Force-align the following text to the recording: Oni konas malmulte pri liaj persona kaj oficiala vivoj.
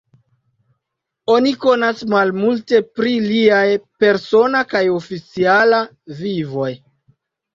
Oni 1.33 1.51
konas 1.65 1.99
malmulte 2.13 2.79
pri 2.99 3.13
liaj 3.25 3.61
persona 4.03 4.63
kaj 4.71 4.81
oficiala 4.97 5.83
vivoj. 6.23 6.71